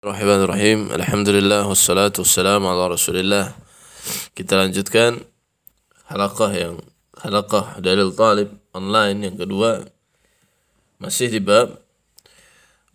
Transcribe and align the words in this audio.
Bismillahirrahmanirrahim. 0.00 0.96
Alhamdulillah 0.96 1.68
wassalatu 1.68 2.24
wassalamu 2.24 2.72
ala 2.72 2.88
Rasulillah. 2.88 3.52
Kita 4.32 4.56
lanjutkan 4.56 5.20
halaqah 6.08 6.56
yang 6.56 6.80
halaqah 7.20 7.76
dalil 7.84 8.08
talib 8.16 8.48
online 8.72 9.28
yang 9.28 9.36
kedua 9.36 9.84
masih 10.96 11.28
di 11.28 11.36
bab 11.44 11.84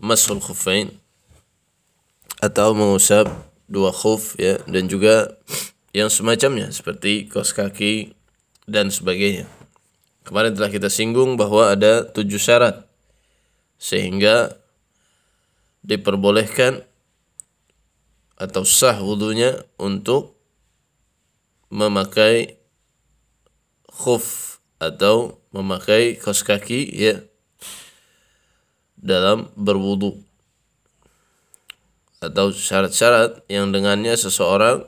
mashul 0.02 0.42
khuffain 0.42 0.98
atau 2.42 2.74
mengusap 2.74 3.30
dua 3.70 3.94
khuf 3.94 4.34
ya 4.42 4.58
dan 4.66 4.90
juga 4.90 5.30
yang 5.94 6.10
semacamnya 6.10 6.74
seperti 6.74 7.30
kos 7.30 7.54
kaki 7.54 8.18
dan 8.66 8.90
sebagainya. 8.90 9.46
Kemarin 10.26 10.58
telah 10.58 10.74
kita 10.74 10.90
singgung 10.90 11.38
bahwa 11.38 11.70
ada 11.70 12.02
tujuh 12.02 12.42
syarat 12.42 12.82
sehingga 13.78 14.58
diperbolehkan 15.86 16.82
atau 18.36 18.68
sah 18.68 19.00
wudhunya 19.00 19.64
untuk 19.80 20.36
memakai 21.72 22.60
khuf 23.88 24.60
atau 24.80 25.40
memakai 25.56 26.20
kaos 26.20 26.44
kaki 26.44 26.92
ya 26.92 27.24
dalam 29.00 29.48
berwudu. 29.56 30.20
Atau 32.20 32.52
syarat-syarat 32.52 33.46
yang 33.48 33.72
dengannya 33.72 34.18
seseorang 34.18 34.88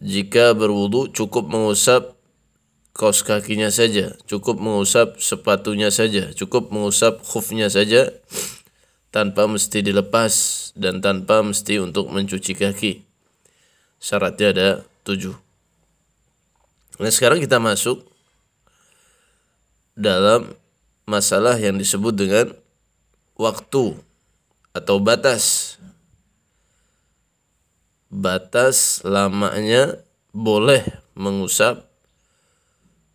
jika 0.00 0.56
berwudu 0.56 1.12
cukup 1.12 1.48
mengusap 1.48 2.16
kaos 2.96 3.24
kakinya 3.24 3.72
saja, 3.72 4.16
cukup 4.26 4.58
mengusap 4.60 5.20
sepatunya 5.22 5.88
saja, 5.88 6.32
cukup 6.36 6.72
mengusap 6.74 7.22
khufnya 7.24 7.72
saja 7.72 8.12
tanpa 9.10 9.50
mesti 9.50 9.82
dilepas 9.82 10.32
dan 10.78 11.02
tanpa 11.02 11.42
mesti 11.42 11.82
untuk 11.82 12.10
mencuci 12.10 12.54
kaki. 12.54 13.02
Syaratnya 13.98 14.48
ada 14.54 14.68
tujuh. 15.02 15.34
Nah 17.02 17.10
sekarang 17.10 17.42
kita 17.42 17.58
masuk 17.58 18.06
dalam 19.98 20.54
masalah 21.04 21.58
yang 21.58 21.76
disebut 21.76 22.14
dengan 22.14 22.46
waktu 23.34 23.98
atau 24.70 24.96
batas. 25.02 25.76
Batas 28.10 29.02
lamanya 29.06 30.02
boleh 30.30 30.82
mengusap 31.14 31.86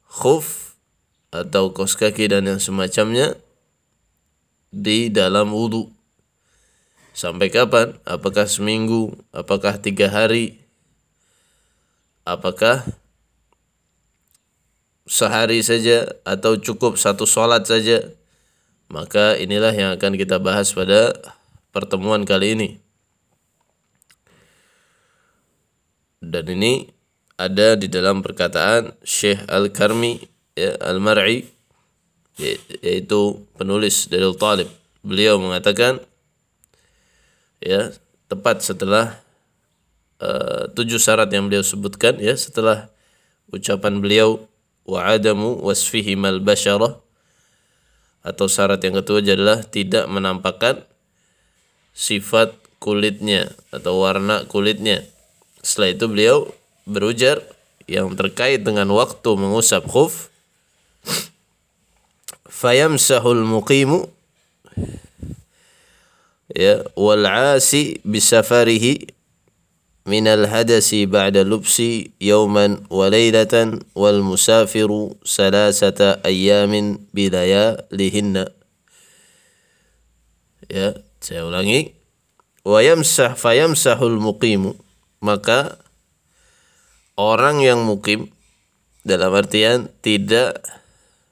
khuf 0.08 0.76
atau 1.32 1.72
kos 1.76 2.00
kaki 2.00 2.32
dan 2.32 2.48
yang 2.48 2.60
semacamnya 2.64 3.36
di 4.72 5.08
dalam 5.12 5.52
wudhu. 5.52 5.95
Sampai 7.16 7.48
kapan? 7.48 7.96
Apakah 8.04 8.44
seminggu? 8.44 9.16
Apakah 9.32 9.80
tiga 9.80 10.12
hari? 10.12 10.60
Apakah 12.28 12.84
sehari 15.08 15.64
saja 15.64 16.12
atau 16.28 16.60
cukup 16.60 17.00
satu 17.00 17.24
sholat 17.24 17.64
saja? 17.64 18.04
Maka 18.92 19.40
inilah 19.40 19.72
yang 19.72 19.96
akan 19.96 20.20
kita 20.20 20.44
bahas 20.44 20.76
pada 20.76 21.16
pertemuan 21.72 22.28
kali 22.28 22.52
ini. 22.52 22.70
Dan 26.20 26.52
ini 26.52 26.92
ada 27.40 27.80
di 27.80 27.88
dalam 27.88 28.20
perkataan 28.20 28.92
Syekh 29.08 29.40
Al-Karmi 29.48 30.20
ya, 30.60 30.76
Al-Mar'i 30.84 31.48
yaitu 32.36 33.40
penulis 33.56 34.12
dari 34.12 34.28
Talib. 34.36 34.68
Beliau 35.00 35.40
mengatakan 35.40 36.04
ya 37.62 37.94
tepat 38.32 38.64
setelah 38.66 39.20
uh, 40.20 40.68
tujuh 40.74 40.98
syarat 40.98 41.30
yang 41.30 41.48
beliau 41.48 41.64
sebutkan 41.64 42.18
ya 42.20 42.34
setelah 42.36 42.90
ucapan 43.54 44.02
beliau 44.02 44.48
wa 44.86 45.02
adamu 45.06 45.58
wasfihi 45.66 46.14
mal 46.18 46.42
basyarah 46.42 47.02
atau 48.26 48.46
syarat 48.50 48.82
yang 48.82 48.98
kedua 48.98 49.22
adalah 49.22 49.62
tidak 49.62 50.10
menampakkan 50.10 50.82
sifat 51.94 52.58
kulitnya 52.82 53.54
atau 53.70 54.02
warna 54.02 54.44
kulitnya. 54.50 55.06
Setelah 55.62 55.90
itu 55.94 56.06
beliau 56.10 56.38
berujar 56.90 57.42
yang 57.86 58.14
terkait 58.18 58.66
dengan 58.66 58.90
waktu 58.94 59.30
mengusap 59.38 59.86
khuf 59.86 60.34
fayamsahul 62.50 63.46
muqimu 63.46 64.10
ya 66.56 66.88
wal 66.96 67.28
asi 67.28 68.00
bisafarihi 68.08 69.12
min 70.08 70.24
al 70.32 70.48
hadasi 70.48 71.04
ba'da 71.04 71.44
lubsi 71.44 72.16
yawman 72.24 72.88
wa 72.88 73.12
laylatan 73.12 73.84
wal 73.92 74.24
musafiru 74.24 75.20
salasata 75.28 76.24
ayamin 76.24 77.04
bilayalihinna. 77.12 78.56
Ya 80.72 80.98
saya 81.20 81.44
ulangi. 81.46 81.94
Wa 82.66 82.82
yamsah 82.82 83.38
fayamsahul 83.38 84.18
muqimu. 84.18 84.74
Maka 85.22 85.78
orang 87.18 87.62
yang 87.62 87.86
mukim 87.86 88.30
dalam 89.06 89.34
artian 89.34 89.90
tidak 90.02 90.66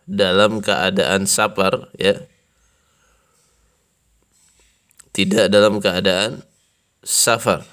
dalam 0.05 0.61
keadaan 0.61 1.25
safar 1.25 1.89
ya 1.97 2.21
tidak 5.13 5.47
dalam 5.53 5.77
keadaan 5.77 6.41
safar 7.05 7.63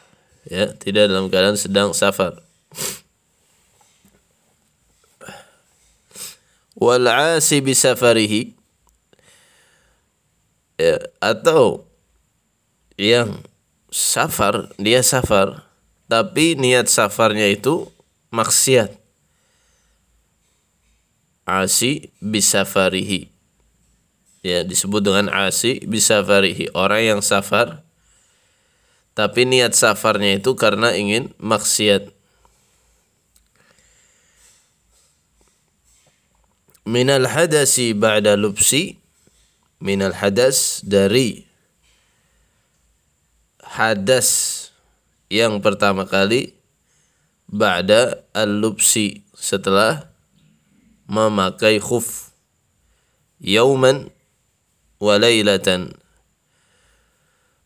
ya 0.48 0.72
tidak 0.78 1.10
dalam 1.10 1.28
keadaan 1.28 1.58
sedang 1.58 1.90
safar. 1.92 2.40
Wal 6.80 7.04
asi 7.04 7.60
bisafarihi 7.60 8.56
ya, 10.80 10.96
atau 11.20 11.84
yang 12.96 13.44
safar 13.92 14.72
dia 14.80 15.04
safar 15.04 15.68
tapi 16.08 16.56
niat 16.56 16.88
safarnya 16.88 17.52
itu 17.52 17.90
maksiat. 18.32 18.96
Asi 21.44 22.14
bisafarihi 22.22 23.39
ya 24.40 24.64
disebut 24.64 25.04
dengan 25.04 25.28
asi 25.32 25.80
bisafarihi 25.84 26.72
orang 26.72 27.16
yang 27.16 27.20
safar. 27.20 27.84
Tapi 29.12 29.44
niat 29.44 29.76
safarnya 29.76 30.40
itu 30.40 30.56
karena 30.56 30.96
ingin 30.96 31.34
maksiat. 31.36 32.08
Minal 36.88 37.28
hadasi 37.28 37.92
ba'da 37.92 38.34
lubsi 38.40 38.96
minal 39.80 40.12
hadas 40.12 40.84
dari 40.84 41.48
hadas 43.64 44.28
yang 45.32 45.64
pertama 45.64 46.04
kali 46.04 46.52
ba'da 47.48 48.20
al-lubsi 48.36 49.24
setelah 49.32 50.10
memakai 51.08 51.80
khuf. 51.80 52.30
Yauman 53.40 54.12
wa 55.00 55.16
lailatan. 55.16 55.96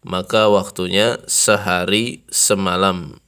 Maka 0.06 0.48
waktunya 0.48 1.18
sehari 1.26 2.22
semalam. 2.30 3.18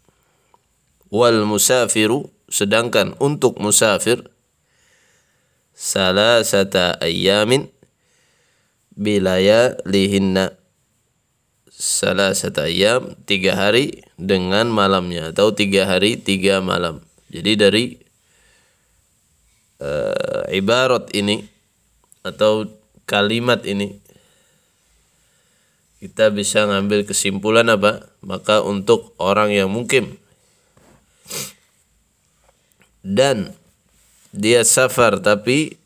Wal 1.10 1.42
musafiru 1.44 2.30
sedangkan 2.46 3.18
untuk 3.18 3.58
musafir 3.58 4.22
salasata 5.74 6.96
ayamin 7.02 7.68
bilaya 8.96 9.76
lihinna 9.84 10.56
salasata 11.68 12.66
ayam 12.70 13.12
tiga 13.28 13.52
hari 13.52 14.04
dengan 14.16 14.72
malamnya 14.72 15.36
atau 15.36 15.52
tiga 15.52 15.84
hari 15.84 16.16
tiga 16.16 16.64
malam. 16.64 17.04
Jadi 17.28 17.52
dari 17.58 17.84
uh, 19.80 20.44
ibarat 20.48 21.12
ini 21.12 21.44
atau 22.24 22.64
kalimat 23.06 23.62
ini. 23.64 24.02
Kita 25.96 26.28
bisa 26.28 26.68
ngambil 26.68 27.08
kesimpulan 27.08 27.72
apa? 27.72 28.12
Maka 28.20 28.60
untuk 28.60 29.16
orang 29.16 29.54
yang 29.54 29.72
mungkin 29.72 30.20
dan 33.06 33.54
dia 34.34 34.66
safar 34.66 35.22
tapi 35.22 35.78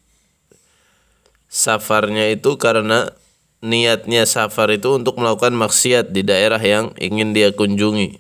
safarnya 1.53 2.33
itu 2.33 2.57
karena 2.57 3.13
niatnya 3.61 4.25
safar 4.25 4.73
itu 4.73 4.97
untuk 4.97 5.21
melakukan 5.21 5.53
maksiat 5.53 6.17
di 6.17 6.25
daerah 6.25 6.57
yang 6.57 6.97
ingin 6.97 7.37
dia 7.37 7.53
kunjungi. 7.53 8.17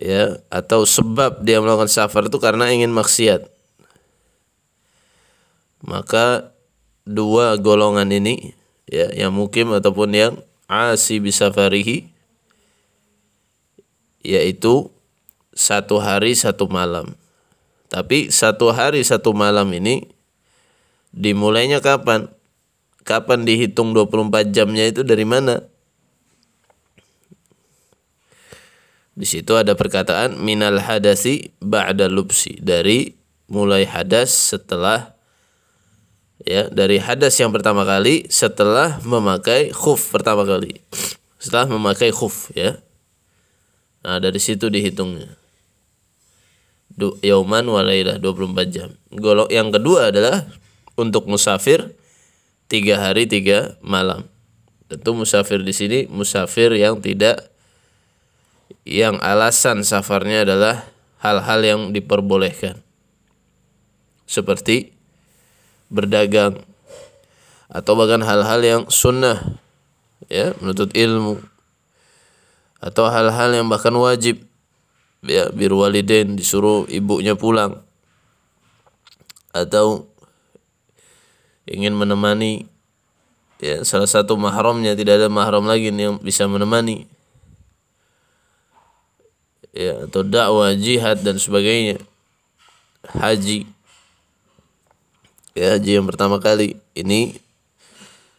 Ya 0.00 0.40
atau 0.48 0.88
sebab 0.88 1.44
dia 1.44 1.60
melakukan 1.60 1.92
safar 1.92 2.32
itu 2.32 2.40
karena 2.40 2.72
ingin 2.72 2.88
maksiat 2.88 3.59
maka 5.80 6.52
dua 7.08 7.56
golongan 7.56 8.08
ini 8.12 8.52
ya 8.88 9.08
yang 9.16 9.32
mukim 9.32 9.72
ataupun 9.72 10.10
yang 10.12 10.32
asi 10.70 11.18
bisafarihi 11.18 12.12
yaitu 14.20 14.92
satu 15.56 15.98
hari 15.98 16.36
satu 16.36 16.68
malam. 16.70 17.16
Tapi 17.90 18.30
satu 18.30 18.70
hari 18.70 19.02
satu 19.02 19.34
malam 19.34 19.66
ini 19.74 20.06
dimulainya 21.10 21.82
kapan? 21.82 22.30
Kapan 23.02 23.42
dihitung 23.42 23.96
24 23.96 24.54
jamnya 24.54 24.86
itu 24.86 25.02
dari 25.02 25.26
mana? 25.26 25.66
Di 29.16 29.26
situ 29.26 29.58
ada 29.58 29.74
perkataan 29.74 30.38
minal 30.38 30.78
hadasi 30.78 31.50
ba'da 31.58 32.06
lubsi 32.06 32.56
dari 32.62 33.18
mulai 33.50 33.84
hadas 33.84 34.54
setelah 34.54 35.18
ya 36.50 36.66
dari 36.66 36.98
hadas 36.98 37.38
yang 37.38 37.54
pertama 37.54 37.86
kali 37.86 38.26
setelah 38.26 38.98
memakai 39.06 39.70
khuf 39.70 40.10
pertama 40.10 40.42
kali. 40.42 40.82
Setelah 41.38 41.70
memakai 41.70 42.10
khuf 42.10 42.50
ya. 42.58 42.82
Nah, 44.02 44.18
dari 44.18 44.42
situ 44.42 44.66
dihitungnya 44.66 45.40
du, 47.00 47.16
yauman 47.24 47.64
walailah 47.64 48.18
24 48.18 48.68
jam. 48.68 48.90
Golok 49.14 49.48
yang 49.48 49.72
kedua 49.72 50.12
adalah 50.12 50.44
untuk 51.00 51.24
musafir 51.24 51.96
tiga 52.68 53.00
hari 53.00 53.24
tiga 53.24 53.80
malam. 53.80 54.28
Tentu 54.92 55.16
musafir 55.16 55.64
di 55.64 55.72
sini 55.72 55.98
musafir 56.10 56.76
yang 56.76 57.00
tidak 57.00 57.48
yang 58.84 59.16
alasan 59.22 59.86
safarnya 59.86 60.44
adalah 60.44 60.84
hal-hal 61.24 61.60
yang 61.62 61.80
diperbolehkan. 61.96 62.82
Seperti 64.28 64.94
berdagang 65.90 66.62
atau 67.70 67.92
bahkan 67.98 68.22
hal-hal 68.22 68.60
yang 68.62 68.82
sunnah 68.86 69.60
ya 70.30 70.54
menuntut 70.62 70.94
ilmu 70.94 71.42
atau 72.80 73.04
hal-hal 73.12 73.50
yang 73.52 73.66
bahkan 73.68 73.92
wajib 73.92 74.40
ya 75.26 75.52
bir 75.52 75.74
waliden 75.76 76.38
disuruh 76.38 76.88
ibunya 76.88 77.36
pulang 77.36 77.84
atau 79.52 80.08
ingin 81.68 81.92
menemani 81.92 82.64
ya 83.60 83.84
salah 83.84 84.08
satu 84.08 84.38
mahramnya 84.40 84.96
tidak 84.96 85.20
ada 85.20 85.28
mahram 85.28 85.68
lagi 85.68 85.92
yang 85.92 86.16
bisa 86.22 86.48
menemani 86.48 87.04
ya 89.76 90.08
atau 90.08 90.24
dakwah 90.24 90.72
jihad 90.74 91.20
dan 91.20 91.36
sebagainya 91.36 92.00
haji 93.14 93.68
ya 95.54 95.76
haji 95.76 96.00
yang 96.00 96.06
pertama 96.06 96.38
kali. 96.38 96.78
Ini 96.94 97.38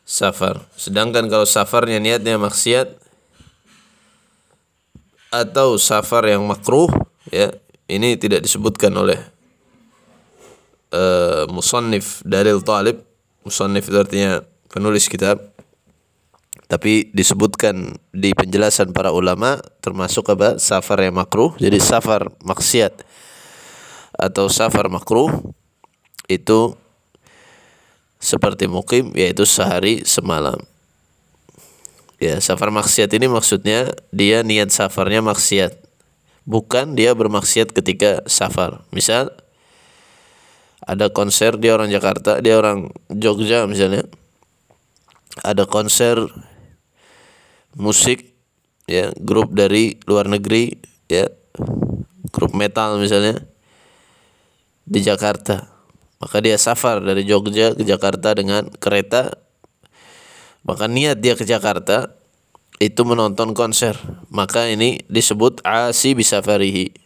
safar. 0.05 0.63
Sedangkan 0.75 1.27
kalau 1.31 1.47
safarnya 1.47 1.97
niatnya 1.99 2.35
maksiat 2.35 2.99
atau 5.31 5.79
safar 5.79 6.27
yang 6.27 6.43
makruh 6.43 6.91
ya 7.31 7.55
ini 7.87 8.19
tidak 8.19 8.43
disebutkan 8.43 8.91
oleh 8.91 9.19
uh, 10.91 11.47
musannif 11.51 12.19
dalil 12.27 12.59
talib. 12.63 13.03
Musannif 13.41 13.89
itu 13.89 13.97
artinya 13.97 14.43
penulis 14.69 15.09
kitab. 15.09 15.39
Tapi 16.71 17.11
disebutkan 17.11 17.99
di 18.15 18.31
penjelasan 18.31 18.95
para 18.95 19.11
ulama 19.11 19.59
termasuk 19.83 20.31
apa? 20.31 20.55
Safar 20.55 21.03
yang 21.03 21.19
makruh. 21.19 21.51
Jadi 21.59 21.83
safar 21.83 22.31
maksiat 22.47 23.03
atau 24.15 24.47
safar 24.47 24.87
makruh 24.87 25.31
itu 26.29 26.75
seperti 28.21 28.69
mukim 28.69 29.11
yaitu 29.17 29.43
sehari 29.43 30.05
semalam 30.05 30.61
Ya, 32.21 32.37
safar 32.37 32.69
maksiat 32.69 33.09
ini 33.17 33.25
maksudnya 33.25 33.97
dia 34.13 34.45
niat 34.45 34.69
safarnya 34.69 35.25
maksiat. 35.25 35.73
Bukan 36.45 36.93
dia 36.93 37.17
bermaksiat 37.17 37.73
ketika 37.73 38.21
safar. 38.29 38.85
Misal 38.93 39.33
ada 40.85 41.09
konser 41.09 41.57
dia 41.57 41.73
orang 41.73 41.89
Jakarta, 41.89 42.37
dia 42.37 42.61
orang 42.61 42.93
Jogja 43.09 43.65
misalnya. 43.65 44.05
Ada 45.41 45.65
konser 45.65 46.21
musik 47.73 48.37
ya, 48.85 49.09
grup 49.17 49.57
dari 49.57 49.97
luar 50.05 50.29
negeri 50.29 50.77
ya. 51.09 51.25
Grup 52.29 52.53
metal 52.53 53.01
misalnya 53.01 53.41
di 54.85 55.01
Jakarta. 55.01 55.73
Maka 56.21 56.37
dia 56.39 56.55
safar 56.61 57.01
dari 57.01 57.25
Jogja 57.25 57.73
ke 57.73 57.81
Jakarta 57.81 58.37
dengan 58.37 58.69
kereta. 58.77 59.33
Maka 60.61 60.85
niat 60.85 61.17
dia 61.17 61.33
ke 61.33 61.41
Jakarta 61.41 62.13
itu 62.77 63.01
menonton 63.01 63.57
konser. 63.57 63.97
Maka 64.29 64.69
ini 64.69 65.01
disebut 65.09 65.65
asi 65.65 66.13
bisa 66.13 66.45
farihi 66.45 67.01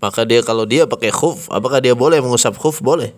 maka 0.00 0.24
dia 0.24 0.40
kalau 0.40 0.64
dia 0.64 0.88
pakai 0.88 1.12
khuf 1.12 1.52
apakah 1.52 1.78
dia 1.78 1.92
boleh 1.92 2.24
mengusap 2.24 2.56
khuf? 2.56 2.80
Boleh. 2.80 3.12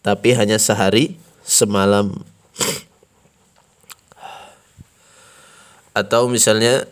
Tapi 0.00 0.32
hanya 0.32 0.56
sehari 0.56 1.20
semalam. 1.44 2.16
Atau 5.92 6.32
misalnya 6.32 6.88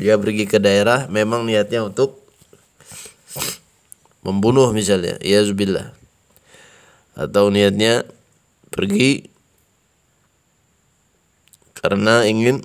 dia 0.00 0.16
pergi 0.16 0.48
ke 0.48 0.56
daerah 0.56 1.04
memang 1.12 1.44
niatnya 1.44 1.84
untuk 1.84 2.16
membunuh 4.20 4.72
misalnya 4.76 5.16
ya 5.24 5.40
zubillah 5.44 5.96
atau 7.16 7.48
niatnya 7.48 8.04
pergi 8.70 9.28
karena 11.80 12.28
ingin 12.28 12.60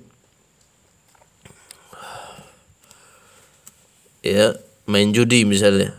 ya 4.25 4.57
main 4.89 5.13
judi 5.13 5.45
misalnya. 5.45 5.95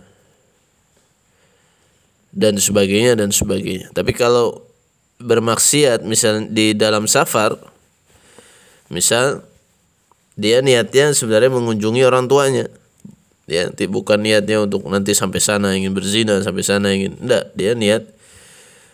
Dan 2.36 2.60
sebagainya 2.60 3.16
dan 3.16 3.32
sebagainya. 3.32 3.88
Tapi 3.96 4.12
kalau 4.12 4.60
bermaksiat 5.16 6.04
misal 6.04 6.44
di 6.52 6.76
dalam 6.76 7.08
safar 7.08 7.56
misal 8.92 9.40
dia 10.36 10.60
niatnya 10.60 11.16
sebenarnya 11.16 11.48
mengunjungi 11.48 12.04
orang 12.04 12.28
tuanya 12.28 12.68
ya 13.46 13.70
bukan 13.70 14.18
niatnya 14.20 14.66
untuk 14.66 14.82
nanti 14.90 15.14
sampai 15.14 15.38
sana 15.38 15.74
ingin 15.78 15.94
berzina 15.94 16.42
sampai 16.42 16.62
sana 16.66 16.90
ingin 16.90 17.14
enggak. 17.22 17.54
Dia 17.54 17.78
niat 17.78 18.02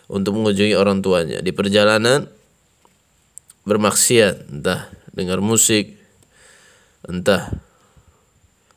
untuk 0.07 0.37
mengunjungi 0.37 0.77
orang 0.77 1.01
tuanya. 1.01 1.41
Di 1.41 1.49
perjalanan 1.49 2.29
bermaksiat, 3.65 4.53
entah 4.53 4.93
dengar 5.15 5.41
musik, 5.41 5.97
entah 7.07 7.49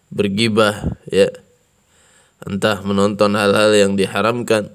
bergibah, 0.08 0.96
ya, 1.10 1.28
entah 2.46 2.80
menonton 2.80 3.34
hal-hal 3.34 3.74
yang 3.74 3.92
diharamkan 3.98 4.70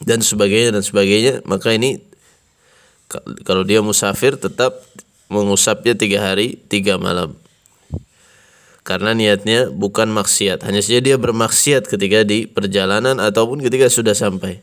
dan 0.00 0.22
sebagainya 0.22 0.78
dan 0.78 0.84
sebagainya, 0.86 1.42
maka 1.44 1.74
ini 1.74 1.98
kalau 3.42 3.64
dia 3.64 3.82
musafir 3.82 4.38
tetap 4.38 4.80
mengusapnya 5.28 5.92
tiga 5.96 6.24
hari 6.24 6.56
tiga 6.72 6.96
malam 6.96 7.36
karena 8.86 9.14
niatnya 9.14 9.70
bukan 9.70 10.10
maksiat 10.10 10.64
hanya 10.64 10.80
saja 10.82 11.00
dia 11.00 11.16
bermaksiat 11.16 11.86
ketika 11.86 12.24
di 12.24 12.48
perjalanan 12.48 13.20
ataupun 13.20 13.60
ketika 13.62 13.86
sudah 13.90 14.16
sampai 14.16 14.60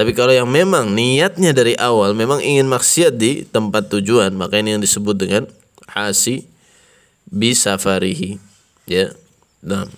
tapi 0.00 0.14
kalau 0.14 0.30
yang 0.30 0.46
memang 0.46 0.94
niatnya 0.94 1.50
dari 1.50 1.74
awal 1.74 2.14
memang 2.14 2.38
ingin 2.40 2.70
maksiat 2.70 3.18
di 3.18 3.42
tempat 3.42 3.90
tujuan, 3.90 4.30
maka 4.32 4.56
ini 4.56 4.72
yang 4.72 4.82
disebut 4.82 5.12
dengan 5.12 5.44
hasi 5.90 6.46
bisafarihi. 7.28 8.38
Ya. 8.86 9.12
Nah. 9.60 9.90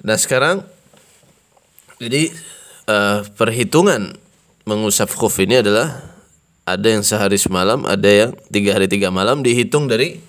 Nah, 0.00 0.16
sekarang 0.20 0.64
jadi 1.96 2.32
uh, 2.88 3.24
perhitungan 3.36 4.16
mengusap 4.68 5.12
khuf 5.16 5.40
ini 5.40 5.64
adalah 5.64 6.04
ada 6.68 6.84
yang 6.84 7.00
sehari 7.00 7.40
semalam, 7.40 7.88
ada 7.88 8.08
yang 8.08 8.30
tiga 8.52 8.76
hari 8.76 8.92
tiga 8.92 9.08
malam 9.08 9.40
dihitung 9.40 9.88
dari 9.88 10.20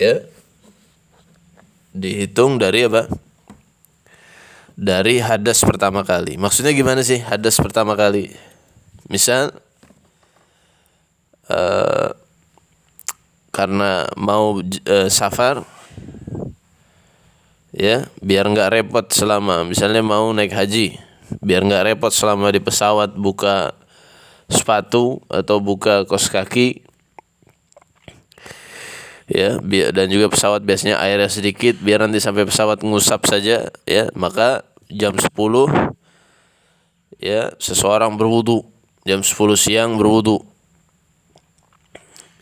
ya 0.00 0.24
dihitung 1.92 2.56
dari 2.56 2.88
apa? 2.88 3.04
dari 4.80 5.20
hadas 5.20 5.60
pertama 5.60 6.00
kali. 6.00 6.40
Maksudnya 6.40 6.72
gimana 6.72 7.04
sih 7.04 7.20
hadas 7.20 7.60
pertama 7.60 7.92
kali? 7.92 8.32
Misal 9.12 9.52
uh, 11.52 12.16
karena 13.52 14.08
mau 14.16 14.64
uh, 14.64 15.08
safar 15.12 15.60
ya 17.76 18.08
biar 18.24 18.48
nggak 18.48 18.72
repot 18.72 19.06
selama 19.12 19.68
misalnya 19.68 20.00
mau 20.00 20.30
naik 20.32 20.54
haji 20.54 20.96
biar 21.44 21.62
nggak 21.66 21.92
repot 21.92 22.10
selama 22.14 22.50
di 22.50 22.62
pesawat 22.62 23.14
buka 23.14 23.74
sepatu 24.50 25.22
atau 25.30 25.62
buka 25.62 26.02
kos 26.06 26.30
kaki 26.30 26.82
ya 29.30 29.62
dan 29.94 30.10
juga 30.10 30.26
pesawat 30.26 30.66
biasanya 30.66 30.98
airnya 30.98 31.30
sedikit 31.30 31.78
biar 31.78 32.02
nanti 32.02 32.18
sampai 32.18 32.42
pesawat 32.42 32.82
ngusap 32.82 33.30
saja 33.30 33.70
ya. 33.86 34.04
Maka 34.18 34.66
jam 34.90 35.14
10 35.14 35.30
ya 37.22 37.54
seseorang 37.62 38.18
berwudu. 38.18 38.66
Jam 39.06 39.22
10 39.22 39.30
siang 39.54 39.94
berwudu. 39.94 40.42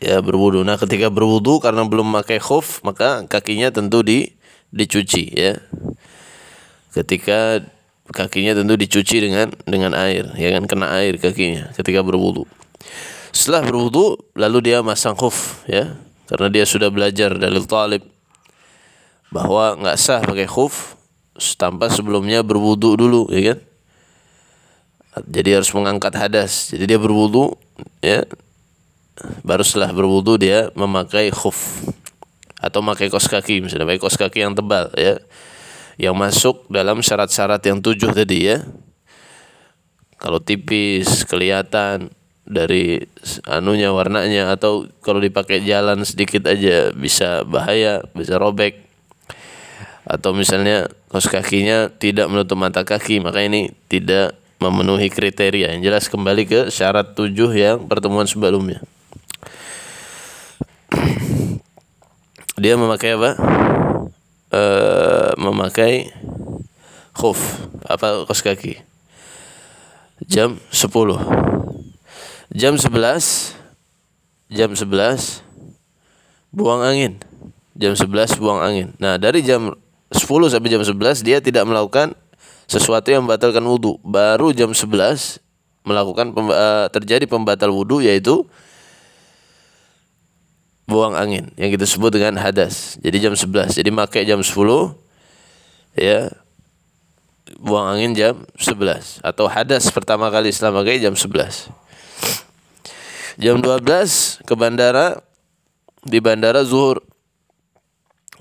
Ya 0.01 0.17
berwudu. 0.19 0.65
Nah 0.65 0.81
ketika 0.81 1.13
berwudu 1.13 1.61
karena 1.61 1.85
belum 1.85 2.09
memakai 2.09 2.41
khuf 2.41 2.81
maka 2.81 3.21
kakinya 3.29 3.69
tentu 3.69 4.01
di 4.01 4.33
dicuci 4.73 5.29
ya. 5.29 5.61
Ketika 6.89 7.61
kakinya 8.09 8.57
tentu 8.57 8.73
dicuci 8.73 9.21
dengan 9.21 9.53
dengan 9.69 9.93
air 9.93 10.25
ya 10.41 10.57
kan? 10.57 10.65
Kena 10.65 10.89
air 10.97 11.21
kakinya 11.21 11.69
ketika 11.77 12.01
berwudu. 12.01 12.49
Setelah 13.29 13.61
berwudu 13.61 14.17
lalu 14.33 14.73
dia 14.73 14.81
masang 14.81 15.13
khuf 15.13 15.61
ya 15.69 16.08
karena 16.29 16.47
dia 16.53 16.65
sudah 16.69 16.93
belajar 16.93 17.33
dalil 17.41 17.65
talib. 17.65 18.05
Bahwa 19.33 19.77
nggak 19.77 19.97
sah 19.97 20.21
pakai 20.21 20.45
khuf 20.45 20.93
tanpa 21.57 21.89
sebelumnya 21.89 22.45
berwudu 22.45 22.93
dulu 22.93 23.29
ya 23.33 23.53
kan? 23.53 23.59
Jadi 25.25 25.49
harus 25.57 25.73
mengangkat 25.73 26.13
hadas. 26.13 26.69
Jadi 26.69 26.85
dia 26.85 26.99
berwudu 27.01 27.57
ya. 28.05 28.29
Baru 29.41 29.65
setelah 29.65 29.89
berwudu 29.89 30.37
dia 30.37 30.69
memakai 30.77 31.33
khuf. 31.33 31.89
Atau 32.61 32.85
memakai 32.85 33.09
kos 33.09 33.25
kaki 33.25 33.65
misalnya 33.65 33.89
pakai 33.89 34.01
kos 34.01 34.17
kaki 34.17 34.45
yang 34.45 34.53
tebal 34.53 34.93
ya. 34.93 35.17
Yang 35.99 36.15
masuk 36.15 36.55
dalam 36.69 37.01
syarat-syarat 37.01 37.59
yang 37.65 37.81
tujuh 37.81 38.13
tadi 38.13 38.53
ya. 38.53 38.61
Kalau 40.21 40.37
tipis 40.37 41.25
kelihatan 41.25 42.13
dari 42.49 42.97
anunya 43.45 43.93
warnanya 43.93 44.49
atau 44.49 44.89
kalau 45.05 45.21
dipakai 45.21 45.61
jalan 45.61 46.01
sedikit 46.01 46.49
aja 46.49 46.89
bisa 46.91 47.45
bahaya 47.45 48.01
bisa 48.17 48.41
robek. 48.41 48.89
Atau 50.09 50.33
misalnya 50.33 50.89
kos 51.13 51.29
kakinya 51.29 51.93
tidak 51.93 52.25
menutup 52.33 52.57
mata 52.57 52.81
kaki 52.81 53.21
maka 53.21 53.45
ini 53.45 53.69
tidak 53.85 54.33
memenuhi 54.57 55.13
kriteria. 55.13 55.77
Yang 55.77 55.81
jelas 55.85 56.05
kembali 56.09 56.43
ke 56.49 56.59
syarat 56.73 57.13
tujuh 57.13 57.53
yang 57.53 57.85
pertemuan 57.85 58.25
sebelumnya. 58.25 58.81
Dia 62.61 62.73
memakai 62.73 63.13
apa? 63.13 63.31
E, 64.49 64.63
memakai 65.37 66.09
khuf 67.13 67.37
apa 67.85 68.25
kos 68.25 68.41
kaki. 68.41 68.81
Jam 70.25 70.57
10 70.73 71.58
jam 72.53 72.73
11 72.77 72.93
jam 74.49 74.69
11 74.73 75.41
buang 76.49 76.81
angin 76.81 77.17
jam 77.77 77.93
11 77.93 78.41
buang 78.41 78.61
angin 78.61 78.93
nah 78.97 79.17
dari 79.21 79.45
jam 79.45 79.73
10 80.09 80.25
sampai 80.25 80.69
jam 80.69 80.81
11 80.81 81.21
dia 81.21 81.37
tidak 81.37 81.65
melakukan 81.69 82.17
sesuatu 82.69 83.09
yang 83.09 83.25
membatalkan 83.25 83.61
wudhu 83.61 84.01
baru 84.01 84.53
jam 84.53 84.73
11 84.73 85.41
melakukan 85.89 86.33
uh, 86.35 86.85
terjadi 86.93 87.25
pembatal 87.25 87.73
wudhu 87.73 88.01
yaitu 88.05 88.45
buang 90.89 91.13
angin 91.13 91.53
yang 91.53 91.69
kita 91.69 91.85
sebut 91.85 92.09
dengan 92.09 92.41
hadas. 92.41 92.97
Jadi 92.97 93.21
jam 93.21 93.37
11. 93.37 93.77
Jadi 93.77 93.89
pakai 93.93 94.25
jam 94.25 94.41
10 94.41 94.57
ya 95.97 96.33
buang 97.61 97.97
angin 97.97 98.17
jam 98.17 98.33
11 98.57 99.21
atau 99.21 99.45
hadas 99.45 99.89
pertama 99.93 100.29
kali 100.33 100.49
setelah 100.49 100.81
pakai 100.81 100.97
jam 100.97 101.13
11. 101.13 101.69
Jam 103.39 103.63
12 103.63 104.43
ke 104.43 104.53
bandara 104.59 105.23
di 106.03 106.19
bandara 106.19 106.59
zuhur. 106.67 106.99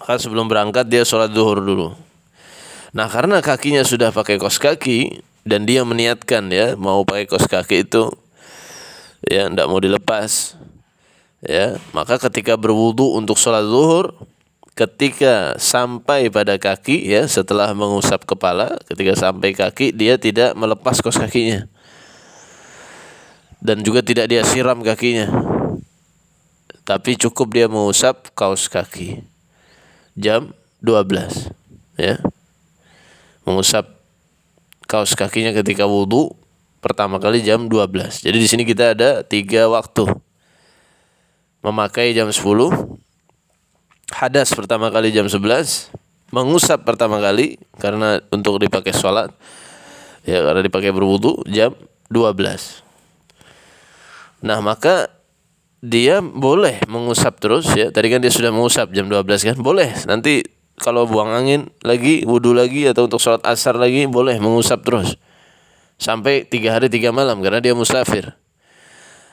Kan 0.02 0.18
sebelum 0.18 0.50
berangkat 0.50 0.90
dia 0.90 1.06
sholat 1.06 1.30
zuhur 1.30 1.62
dulu. 1.62 1.94
Nah 2.90 3.06
karena 3.06 3.38
kakinya 3.38 3.86
sudah 3.86 4.10
pakai 4.10 4.42
kos 4.42 4.58
kaki 4.58 5.22
dan 5.46 5.70
dia 5.70 5.86
meniatkan 5.86 6.50
ya 6.50 6.74
mau 6.74 7.06
pakai 7.06 7.30
kos 7.30 7.46
kaki 7.46 7.86
itu 7.86 8.10
ya 9.22 9.46
tidak 9.46 9.70
mau 9.70 9.78
dilepas 9.78 10.58
ya 11.46 11.78
maka 11.94 12.18
ketika 12.18 12.58
berwudu 12.58 13.14
untuk 13.14 13.38
sholat 13.38 13.62
zuhur 13.70 14.18
ketika 14.74 15.54
sampai 15.62 16.26
pada 16.26 16.58
kaki 16.58 17.06
ya 17.06 17.22
setelah 17.30 17.70
mengusap 17.70 18.26
kepala 18.26 18.74
ketika 18.90 19.14
sampai 19.14 19.54
kaki 19.54 19.94
dia 19.94 20.18
tidak 20.18 20.58
melepas 20.58 20.98
kos 20.98 21.22
kakinya 21.22 21.70
dan 23.58 23.82
juga 23.82 24.02
tidak 24.02 24.30
dia 24.30 24.42
siram 24.46 24.80
kakinya. 24.82 25.28
Tapi 26.86 27.20
cukup 27.20 27.52
dia 27.52 27.66
mengusap 27.68 28.32
kaos 28.32 28.70
kaki. 28.70 29.20
Jam 30.16 30.56
12 30.80 31.52
ya. 32.00 32.16
Mengusap 33.44 33.86
kaos 34.88 35.12
kakinya 35.12 35.52
ketika 35.52 35.84
wudhu 35.84 36.32
pertama 36.80 37.18
kali 37.18 37.42
jam 37.42 37.66
12 37.66 38.24
jadi 38.24 38.38
di 38.38 38.48
sini 38.48 38.62
kita 38.64 38.96
ada 38.96 39.20
tiga 39.26 39.68
waktu. 39.68 40.08
Memakai 41.60 42.14
jam 42.14 42.30
10 42.30 42.38
hadas 44.14 44.48
pertama 44.56 44.88
kali 44.88 45.12
jam 45.12 45.28
11 45.28 45.92
mengusap 46.32 46.84
pertama 46.84 47.20
kali 47.20 47.60
karena 47.76 48.20
untuk 48.32 48.60
dipakai 48.60 48.92
sholat 48.92 49.32
ya 50.24 50.40
karena 50.44 50.64
dipakai 50.64 50.92
berwudu 50.92 51.44
jam 51.48 51.76
12 52.08 52.87
nah 54.44 54.62
maka 54.62 55.18
dia 55.78 56.18
boleh 56.18 56.82
mengusap 56.90 57.38
terus 57.38 57.70
ya. 57.74 57.90
Tadi 57.94 58.06
kan 58.10 58.18
dia 58.18 58.32
sudah 58.34 58.50
mengusap 58.50 58.90
jam 58.90 59.06
12 59.06 59.54
kan? 59.54 59.56
Boleh. 59.62 59.94
Nanti 60.10 60.42
kalau 60.78 61.06
buang 61.06 61.30
angin 61.30 61.70
lagi 61.86 62.26
wudhu 62.26 62.54
lagi 62.54 62.86
atau 62.86 63.06
untuk 63.06 63.22
sholat 63.22 63.42
asar 63.46 63.78
lagi 63.78 64.06
boleh 64.10 64.38
mengusap 64.42 64.82
terus. 64.82 65.14
Sampai 65.98 66.46
tiga 66.46 66.78
hari 66.78 66.86
tiga 66.90 67.10
malam 67.10 67.42
karena 67.42 67.58
dia 67.58 67.74
musafir. 67.74 68.34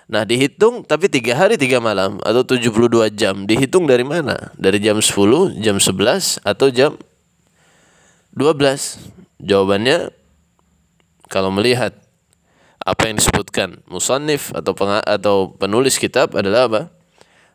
Nah 0.06 0.22
dihitung 0.22 0.86
tapi 0.86 1.10
tiga 1.10 1.34
hari 1.34 1.58
tiga 1.58 1.82
malam 1.82 2.22
atau 2.22 2.46
72 2.46 3.10
jam 3.18 3.50
dihitung 3.50 3.90
dari 3.90 4.06
mana? 4.06 4.54
Dari 4.54 4.78
jam 4.78 5.02
10, 5.02 5.62
jam 5.62 5.82
11 5.82 6.46
atau 6.46 6.68
jam 6.70 6.94
12? 8.38 9.02
Jawabannya 9.42 10.14
kalau 11.30 11.50
melihat 11.50 12.05
apa 12.86 13.10
yang 13.10 13.18
disebutkan 13.18 13.82
musannif 13.90 14.54
atau 14.54 14.78
peng 14.78 15.02
atau 15.02 15.58
penulis 15.58 15.98
kitab 15.98 16.38
adalah 16.38 16.70
apa? 16.70 16.82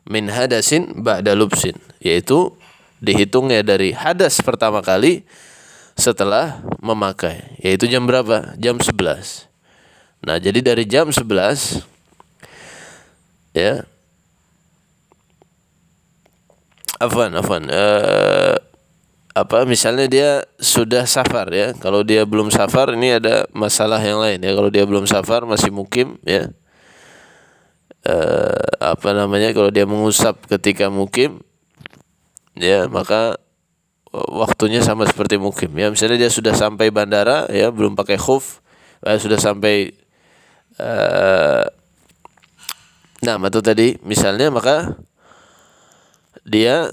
Min 0.02 0.26
hadasin 0.26 1.06
ba'da 1.06 1.38
lubsin 1.38 1.78
yaitu 2.02 2.50
dihitungnya 2.99 3.62
dari 3.62 3.94
hadas 3.94 4.42
pertama 4.42 4.82
kali 4.82 5.22
setelah 5.94 6.58
memakai 6.82 7.56
yaitu 7.62 7.87
jam 7.87 8.10
berapa? 8.10 8.58
Jam 8.58 8.82
11. 8.82 9.46
Nah, 10.26 10.37
jadi 10.42 10.60
dari 10.60 10.84
jam 10.84 11.14
11 11.14 11.87
ya 13.54 13.87
afwan 17.00 17.34
afwan 17.34 17.66
uh, 17.66 18.54
apa 19.30 19.62
misalnya 19.62 20.06
dia 20.10 20.30
sudah 20.58 21.06
safar 21.06 21.50
ya. 21.54 21.72
Kalau 21.78 22.02
dia 22.02 22.26
belum 22.26 22.50
safar 22.50 22.94
ini 22.99 23.16
ada 23.16 23.46
masalah 23.54 24.02
yang 24.02 24.18
lain 24.18 24.42
ya. 24.42 24.52
Kalau 24.52 24.70
dia 24.70 24.84
belum 24.84 25.06
safar 25.06 25.46
masih 25.46 25.70
mukim 25.70 26.18
ya. 26.26 26.50
Uh, 28.00 28.56
apa 28.80 29.12
namanya 29.12 29.52
kalau 29.52 29.68
dia 29.68 29.84
mengusap 29.84 30.49
ketika 30.49 30.88
mukim 30.88 31.44
ya 32.56 32.88
maka 32.88 33.37
waktunya 34.10 34.82
sama 34.82 35.06
seperti 35.06 35.38
mukim 35.38 35.70
ya. 35.78 35.92
Misalnya 35.92 36.26
dia 36.26 36.30
sudah 36.32 36.56
sampai 36.56 36.90
bandara 36.90 37.46
ya 37.52 37.70
belum 37.70 37.94
pakai 37.94 38.18
khuf 38.18 38.58
eh, 39.06 39.20
sudah 39.20 39.38
sampai 39.38 39.94
uh, 40.80 41.64
Nah, 43.20 43.37
itu 43.37 43.60
tadi 43.60 43.88
misalnya 44.00 44.49
maka 44.49 44.96
dia 46.49 46.88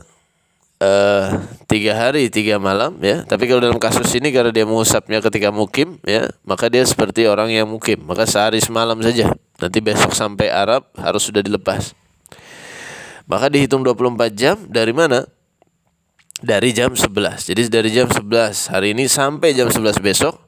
uh, 0.81 1.41
tiga 1.65 1.93
hari 1.97 2.29
tiga 2.29 2.61
malam 2.61 2.97
ya. 3.01 3.25
Tapi 3.25 3.49
kalau 3.49 3.61
dalam 3.61 3.79
kasus 3.81 4.09
ini 4.17 4.29
karena 4.29 4.53
dia 4.53 4.65
mengusapnya 4.65 5.21
ketika 5.21 5.49
mukim 5.49 5.97
ya, 6.05 6.29
maka 6.45 6.69
dia 6.69 6.85
seperti 6.85 7.25
orang 7.25 7.53
yang 7.53 7.69
mukim. 7.69 8.01
Maka 8.05 8.29
sehari 8.29 8.61
semalam 8.61 8.97
saja. 9.01 9.33
Nanti 9.57 9.79
besok 9.81 10.13
sampai 10.13 10.53
Arab 10.53 10.89
harus 10.97 11.25
sudah 11.25 11.41
dilepas. 11.41 11.93
Maka 13.27 13.51
dihitung 13.51 13.83
24 13.83 14.31
jam 14.31 14.55
dari 14.71 14.95
mana? 14.95 15.27
Dari 16.37 16.69
jam 16.71 16.93
11. 16.93 17.49
Jadi 17.49 17.61
dari 17.67 17.89
jam 17.91 18.07
11 18.07 18.71
hari 18.71 18.93
ini 18.93 19.09
sampai 19.09 19.57
jam 19.57 19.67
11 19.73 19.99
besok 19.99 20.47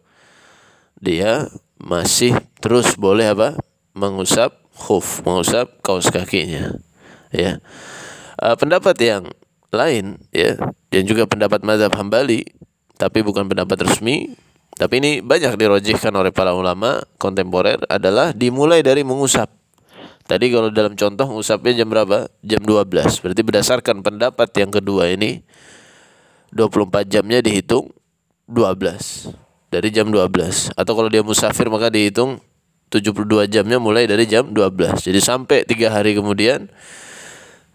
dia 1.00 1.50
masih 1.80 2.36
terus 2.60 2.94
boleh 3.00 3.32
apa? 3.32 3.58
mengusap 3.98 4.56
khuf, 4.72 5.26
mengusap 5.28 5.82
kaos 5.84 6.08
kakinya. 6.08 6.80
Ya. 7.36 7.60
Uh, 8.40 8.56
pendapat 8.56 8.96
yang 9.02 9.28
lain 9.70 10.18
ya 10.34 10.58
dan 10.90 11.04
juga 11.06 11.30
pendapat 11.30 11.62
mazhab 11.62 11.94
Hambali 11.94 12.46
tapi 12.98 13.22
bukan 13.22 13.48
pendapat 13.48 13.86
resmi 13.86 14.34
tapi 14.80 15.04
ini 15.04 15.12
banyak 15.20 15.60
dirojihkan 15.60 16.16
oleh 16.16 16.32
para 16.32 16.56
ulama 16.56 17.04
kontemporer 17.20 17.84
adalah 17.92 18.32
dimulai 18.32 18.80
dari 18.80 19.04
mengusap. 19.04 19.52
Tadi 20.24 20.48
kalau 20.56 20.72
dalam 20.72 20.96
contoh 20.96 21.26
mengusapnya 21.28 21.84
jam 21.84 21.92
berapa? 21.92 22.32
Jam 22.40 22.64
12. 22.64 23.20
Berarti 23.20 23.42
berdasarkan 23.44 24.00
pendapat 24.00 24.48
yang 24.56 24.72
kedua 24.72 25.12
ini 25.12 25.44
24 26.56 27.12
jamnya 27.12 27.44
dihitung 27.44 27.92
12. 28.48 29.36
dari 29.70 29.94
jam 29.94 30.10
12 30.10 30.74
atau 30.74 30.94
kalau 30.98 31.10
dia 31.14 31.22
musafir 31.22 31.70
maka 31.70 31.94
dihitung 31.94 32.42
72 32.90 33.46
jamnya 33.46 33.78
mulai 33.78 34.10
dari 34.10 34.26
jam 34.26 34.50
12 34.50 35.06
jadi 35.06 35.20
sampai 35.22 35.62
tiga 35.62 35.94
hari 35.94 36.18
kemudian 36.18 36.74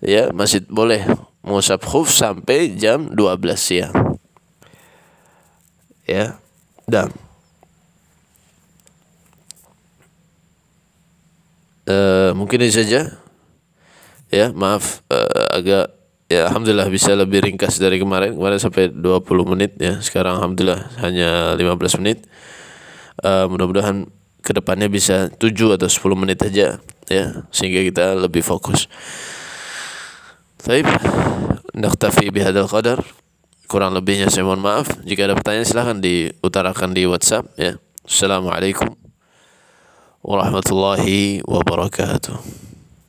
ya 0.03 0.35
masih 0.35 0.67
boleh 0.67 1.07
mengusap 1.45 1.85
khuf 1.85 2.09
sampai 2.09 2.73
jam 2.75 3.13
12 3.13 3.39
siang. 3.55 3.95
Ya 6.05 6.41
dan 6.85 7.13
uh, 11.89 12.33
mungkin 12.37 12.65
ini 12.65 12.73
saja. 12.73 13.21
Ya 14.33 14.51
maaf 14.51 15.05
uh, 15.13 15.55
agak 15.55 15.95
ya 16.27 16.51
alhamdulillah 16.51 16.89
bisa 16.91 17.13
lebih 17.15 17.45
ringkas 17.45 17.77
dari 17.77 18.01
kemarin. 18.01 18.35
Kemarin 18.35 18.59
sampai 18.59 18.91
20 18.91 19.53
menit 19.53 19.77
ya. 19.77 20.01
Sekarang 20.01 20.41
alhamdulillah 20.41 20.91
hanya 21.05 21.55
15 21.55 22.01
menit. 22.01 22.25
Uh, 23.21 23.47
mudah-mudahan 23.47 24.11
ke 24.45 24.53
depannya 24.53 24.93
bisa 24.93 25.33
7 25.33 25.77
atau 25.81 25.89
10 25.89 26.21
menit 26.21 26.37
aja 26.45 26.77
ya 27.09 27.25
sehingga 27.49 27.81
kita 27.85 28.17
lebih 28.17 28.45
fokus. 28.45 28.89
Baik, 30.65 30.89
naktafi 31.77 32.33
bihadal 32.33 32.65
qadar. 32.65 33.05
Kurang 33.69 33.93
lebihnya 33.93 34.33
saya 34.33 34.49
mohon 34.49 34.65
maaf. 34.65 34.89
Jika 35.05 35.29
ada 35.29 35.37
pertanyaan 35.37 35.69
silahkan 35.69 36.01
diutarakan 36.01 36.97
di 36.97 37.05
WhatsApp 37.05 37.53
ya. 37.61 37.77
Assalamualaikum 38.01 38.97
warahmatullahi 40.25 41.45
wabarakatuh. 41.45 42.64